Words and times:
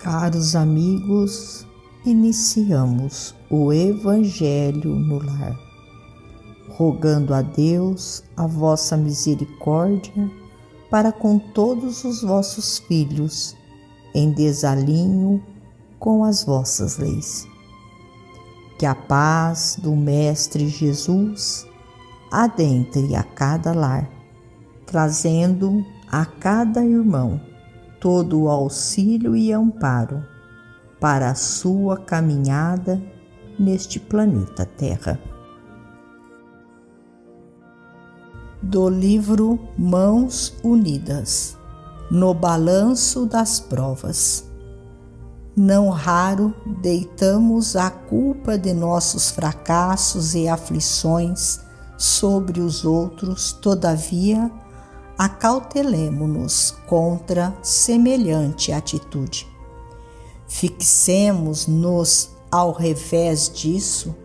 Caros 0.00 0.56
amigos, 0.56 1.66
iniciamos 2.06 3.34
o 3.50 3.70
Evangelho 3.70 4.94
no 4.94 5.18
lar, 5.18 5.54
rogando 6.70 7.34
a 7.34 7.42
Deus 7.42 8.24
a 8.34 8.46
vossa 8.46 8.96
misericórdia 8.96 10.30
para 10.90 11.12
com 11.12 11.38
todos 11.38 12.02
os 12.02 12.22
vossos 12.22 12.78
filhos, 12.78 13.54
em 14.14 14.32
desalinho 14.32 15.44
com 15.98 16.24
as 16.24 16.44
vossas 16.44 16.96
leis. 16.96 17.46
Que 18.78 18.86
a 18.86 18.94
paz 18.94 19.76
do 19.82 19.94
Mestre 19.94 20.66
Jesus 20.66 21.66
adentre 22.32 23.14
a 23.14 23.22
cada 23.22 23.74
lar, 23.74 24.10
trazendo 24.86 25.84
a 26.10 26.24
cada 26.24 26.82
irmão 26.82 27.49
todo 28.00 28.42
o 28.42 28.48
auxílio 28.48 29.36
e 29.36 29.52
amparo 29.52 30.24
para 30.98 31.30
a 31.30 31.34
sua 31.34 31.98
caminhada 31.98 33.00
neste 33.58 34.00
planeta 34.00 34.64
Terra. 34.64 35.20
Do 38.62 38.88
livro 38.88 39.58
Mãos 39.78 40.54
Unidas 40.64 41.56
No 42.10 42.34
Balanço 42.34 43.26
das 43.26 43.60
Provas. 43.60 44.44
Não 45.56 45.90
raro 45.90 46.54
deitamos 46.80 47.76
a 47.76 47.90
culpa 47.90 48.56
de 48.56 48.72
nossos 48.72 49.30
fracassos 49.30 50.34
e 50.34 50.48
aflições 50.48 51.60
sobre 51.98 52.60
os 52.60 52.84
outros, 52.84 53.52
todavia, 53.52 54.50
acautelemo-nos 55.20 56.74
contra 56.86 57.54
semelhante 57.62 58.72
atitude. 58.72 59.46
Fixemos-nos 60.48 62.30
ao 62.50 62.72
revés 62.72 63.50
disso 63.52 64.16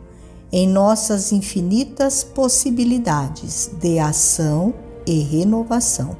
em 0.53 0.65
nossas 0.65 1.33
infinitas 1.33 2.23
possibilidades 2.23 3.69
de 3.77 3.99
ação 3.99 4.73
e 5.05 5.19
renovação. 5.19 6.15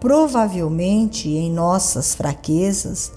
Provavelmente 0.00 1.30
em 1.30 1.50
nossas 1.50 2.14
fraquezas 2.14 3.10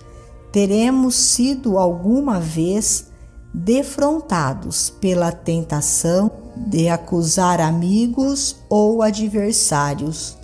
teremos 0.54 1.18
sido 1.18 1.78
alguma 1.78 2.40
vez 2.40 3.08
defrontados 3.54 4.90
pela 4.90 5.34
tentação 5.34 6.32
de 6.56 6.90
acusar 6.90 7.62
amigos 7.62 8.58
ou 8.70 9.02
adversários 9.02 10.38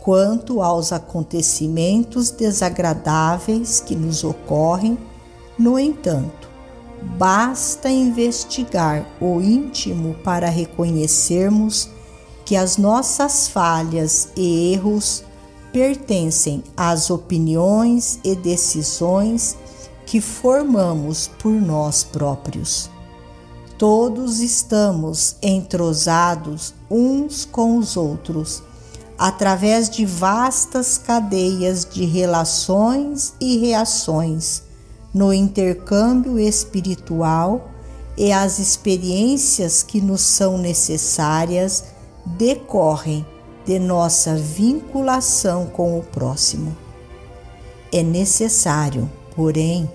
quanto 0.00 0.62
aos 0.62 0.92
acontecimentos 0.92 2.30
desagradáveis 2.30 3.80
que 3.80 3.96
nos 3.96 4.22
ocorrem. 4.22 4.96
No 5.58 5.78
entanto, 5.78 6.48
basta 7.18 7.90
investigar 7.90 9.04
o 9.20 9.40
íntimo 9.40 10.14
para 10.22 10.48
reconhecermos 10.48 11.90
que 12.44 12.54
as 12.54 12.76
nossas 12.76 13.48
falhas 13.48 14.28
e 14.36 14.72
erros 14.72 15.24
pertencem 15.72 16.62
às 16.76 17.10
opiniões 17.10 18.20
e 18.22 18.36
decisões 18.36 19.56
que 20.06 20.20
formamos 20.20 21.28
por 21.42 21.52
nós 21.52 22.04
próprios. 22.04 22.88
Todos 23.78 24.40
estamos 24.40 25.36
entrosados 25.42 26.72
uns 26.90 27.44
com 27.44 27.76
os 27.76 27.94
outros, 27.94 28.62
através 29.18 29.90
de 29.90 30.06
vastas 30.06 30.96
cadeias 30.96 31.84
de 31.84 32.06
relações 32.06 33.34
e 33.38 33.58
reações, 33.58 34.62
no 35.12 35.30
intercâmbio 35.30 36.38
espiritual 36.38 37.70
e 38.16 38.32
as 38.32 38.58
experiências 38.58 39.82
que 39.82 40.00
nos 40.00 40.22
são 40.22 40.56
necessárias 40.56 41.84
decorrem 42.24 43.26
de 43.66 43.78
nossa 43.78 44.34
vinculação 44.36 45.66
com 45.66 45.98
o 45.98 46.02
próximo. 46.02 46.74
É 47.92 48.02
necessário, 48.02 49.10
porém, 49.34 49.90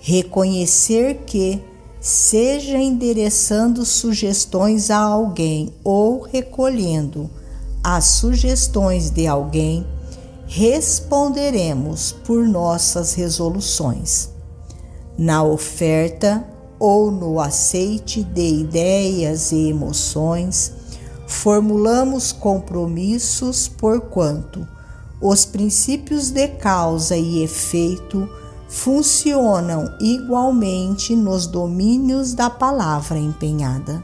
reconhecer 0.00 1.22
que 1.24 1.62
seja 2.02 2.78
endereçando 2.78 3.84
sugestões 3.84 4.90
a 4.90 4.98
alguém 4.98 5.72
ou 5.84 6.22
recolhendo 6.22 7.30
as 7.82 8.04
sugestões 8.06 9.08
de 9.08 9.28
alguém, 9.28 9.86
responderemos 10.48 12.10
por 12.10 12.44
nossas 12.48 13.14
resoluções. 13.14 14.30
Na 15.16 15.44
oferta 15.44 16.44
ou 16.76 17.12
no 17.12 17.38
aceite 17.38 18.24
de 18.24 18.60
ideias 18.60 19.52
e 19.52 19.68
emoções, 19.68 20.72
formulamos 21.28 22.32
compromissos 22.32 23.68
porquanto 23.68 24.66
os 25.20 25.44
princípios 25.44 26.30
de 26.30 26.48
causa 26.48 27.16
e 27.16 27.44
efeito 27.44 28.28
funcionam 28.72 29.94
igualmente 30.00 31.14
nos 31.14 31.46
domínios 31.46 32.32
da 32.32 32.48
palavra 32.48 33.18
empenhada. 33.18 34.02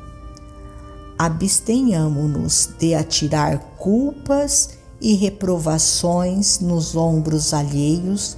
Abstenhamo-nos 1.18 2.68
de 2.78 2.94
atirar 2.94 3.58
culpas 3.78 4.76
e 5.00 5.14
reprovações 5.14 6.60
nos 6.60 6.94
ombros 6.94 7.54
alheios 7.54 8.36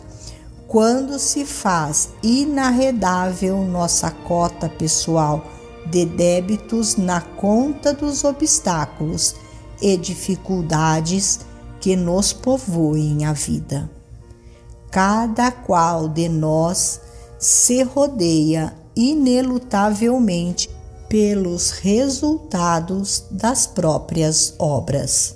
quando 0.69 1.19
se 1.19 1.44
faz 1.44 2.10
inarredável 2.22 3.64
nossa 3.64 4.12
cota 4.12 4.69
pessoal 4.69 5.44
de 5.90 6.06
débitos 6.06 6.94
na 6.94 7.20
conta 7.20 7.92
dos 7.92 8.22
obstáculos 8.22 9.34
e 9.82 9.96
dificuldades 9.96 11.40
que 11.80 11.96
nos 11.96 12.32
povoem 12.32 13.24
a 13.24 13.32
vida 13.32 13.90
cada 14.90 15.50
qual 15.50 16.08
de 16.08 16.28
nós 16.28 17.00
se 17.38 17.82
rodeia 17.82 18.74
inelutavelmente 18.94 20.68
pelos 21.08 21.70
resultados 21.70 23.24
das 23.30 23.66
próprias 23.66 24.54
obras. 24.58 25.34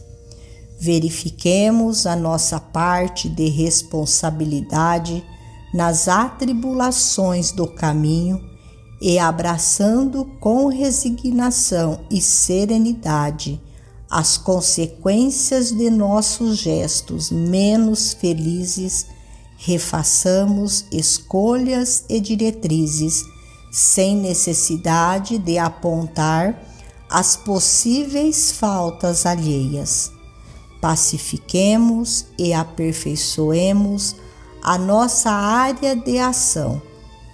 Verifiquemos 0.79 2.07
a 2.07 2.15
nossa 2.15 2.61
parte 2.61 3.29
de 3.29 3.49
responsabilidade 3.49 5.25
nas 5.73 6.09
atribulações 6.09 7.51
do 7.51 7.67
caminho 7.67 8.41
e 9.01 9.19
abraçando 9.19 10.25
com 10.41 10.69
resignação 10.69 12.01
e 12.11 12.21
serenidade 12.21 13.61
as 14.11 14.37
consequências 14.37 15.73
de 15.73 15.91
nossos 15.91 16.59
gestos 16.59 17.31
menos 17.31 18.13
felizes 18.13 19.07
refaçamos 19.65 20.85
escolhas 20.93 22.05
e 22.07 22.21
diretrizes 22.21 23.25
sem 23.73 24.15
necessidade 24.15 25.39
de 25.39 25.57
apontar 25.57 26.63
as 27.09 27.35
possíveis 27.35 28.53
faltas 28.53 29.25
alheias. 29.25 30.13
Pacifiquemos 30.83 32.27
e 32.39 32.53
aperfeiçoemos 32.53 34.15
a 34.63 34.77
nossa 34.77 35.31
área 35.31 35.97
de 35.97 36.19
ação 36.19 36.83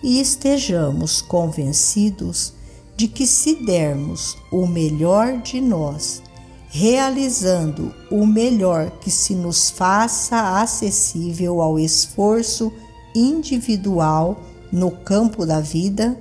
e 0.01 0.21
estejamos 0.21 1.21
convencidos 1.21 2.53
de 2.97 3.09
que, 3.09 3.27
se 3.27 3.57
dermos 3.57 4.37
o 4.53 4.69
melhor 4.69 5.39
de 5.39 5.61
nós, 5.61 6.23
realizando 6.71 7.93
o 8.09 8.25
melhor 8.25 8.93
que 9.01 9.11
se 9.11 9.35
nos 9.35 9.71
faça 9.71 10.61
acessível 10.61 11.61
ao 11.61 11.81
esforço 11.81 12.73
individual 13.13 14.41
no 14.71 14.93
campo 14.93 15.45
da 15.45 15.61
vida, 15.61 16.17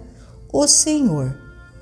o 0.52 0.68
Senhor 0.68 1.38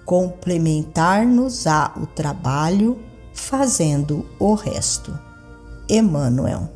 complementar-nos-á 0.05 1.93
o 1.95 2.05
trabalho, 2.07 2.99
fazendo 3.33 4.25
o 4.37 4.53
resto. 4.53 5.17
Emmanuel. 5.89 6.69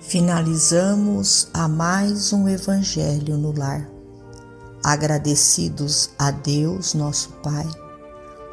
Finalizamos 0.00 1.48
a 1.54 1.66
mais 1.66 2.34
um 2.34 2.46
Evangelho 2.46 3.38
no 3.38 3.58
Lar. 3.58 3.88
Agradecidos 4.82 6.10
a 6.18 6.30
Deus, 6.30 6.92
nosso 6.92 7.30
Pai 7.42 7.66